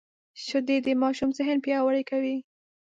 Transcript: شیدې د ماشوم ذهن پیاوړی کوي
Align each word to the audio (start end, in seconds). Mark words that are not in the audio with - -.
شیدې 0.45 0.77
د 0.83 0.87
ماشوم 1.01 1.29
ذهن 1.37 1.57
پیاوړی 1.65 2.03
کوي 2.11 2.37